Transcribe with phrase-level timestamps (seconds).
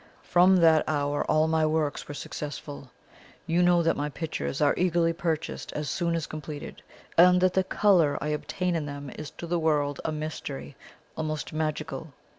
[0.23, 2.89] From that hour all my works were successful.
[3.45, 6.81] You know that my pictures are eagerly purchased as soon as completed,
[7.19, 10.75] and that the colour I obtain in them is to the world a mystery
[11.15, 12.13] almost magical.